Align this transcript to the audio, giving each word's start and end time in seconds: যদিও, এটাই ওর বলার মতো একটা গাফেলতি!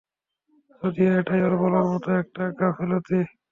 যদিও, 0.81 1.11
এটাই 1.19 1.41
ওর 1.45 1.53
বলার 1.61 1.85
মতো 1.91 2.09
একটা 2.21 2.43
গাফেলতি! 2.59 3.19